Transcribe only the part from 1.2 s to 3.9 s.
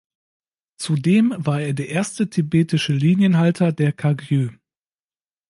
war er der erste tibetische Linienhalter